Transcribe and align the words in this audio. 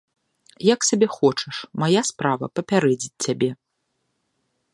Як 0.73 0.87
сабе 0.89 1.07
хочаш, 1.17 1.55
мая 1.85 2.01
справа 2.11 2.45
папярэдзіць 2.61 3.19
цябе. 3.27 3.49